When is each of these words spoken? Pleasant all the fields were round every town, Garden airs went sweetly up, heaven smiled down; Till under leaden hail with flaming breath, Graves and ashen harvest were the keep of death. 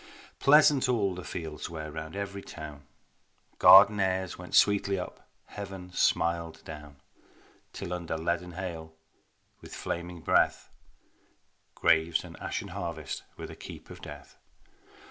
Pleasant 0.39 0.89
all 0.89 1.13
the 1.13 1.23
fields 1.23 1.69
were 1.69 1.91
round 1.91 2.15
every 2.15 2.41
town, 2.41 2.87
Garden 3.59 3.99
airs 3.99 4.35
went 4.35 4.55
sweetly 4.55 4.97
up, 4.97 5.29
heaven 5.45 5.91
smiled 5.93 6.65
down; 6.65 6.95
Till 7.71 7.93
under 7.93 8.17
leaden 8.17 8.53
hail 8.53 8.95
with 9.61 9.75
flaming 9.75 10.21
breath, 10.21 10.71
Graves 11.75 12.23
and 12.23 12.35
ashen 12.41 12.69
harvest 12.69 13.21
were 13.37 13.45
the 13.45 13.55
keep 13.55 13.91
of 13.91 14.01
death. 14.01 14.39